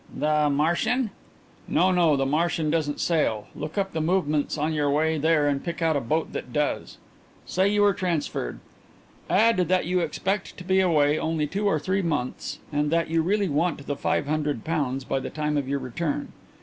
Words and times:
"The 0.17 0.49
Martian?" 0.49 1.11
"No, 1.67 1.91
no; 1.91 2.17
the 2.17 2.25
Martian 2.25 2.71
doesn't 2.71 2.99
sail. 2.99 3.45
Look 3.55 3.77
up 3.77 3.93
the 3.93 4.01
movements 4.01 4.57
on 4.57 4.73
your 4.73 4.89
way 4.89 5.19
there 5.19 5.47
and 5.47 5.63
pick 5.63 5.79
out 5.79 5.95
a 5.95 5.99
boat 6.01 6.33
that 6.33 6.51
does. 6.51 6.97
Say 7.45 7.67
you 7.69 7.83
are 7.83 7.93
transferred. 7.93 8.61
Add 9.29 9.57
that 9.57 9.85
you 9.85 9.99
expect 9.99 10.57
to 10.57 10.63
be 10.63 10.79
away 10.79 11.19
only 11.19 11.45
two 11.45 11.67
or 11.67 11.77
three 11.77 12.01
months 12.01 12.57
and 12.73 12.89
that 12.89 13.09
you 13.11 13.21
really 13.21 13.47
want 13.47 13.85
the 13.85 13.95
five 13.95 14.25
hundred 14.25 14.63
pounds 14.63 15.03
by 15.03 15.19
the 15.19 15.29
time 15.29 15.55
of 15.55 15.69
your 15.69 15.77
return. 15.77 16.31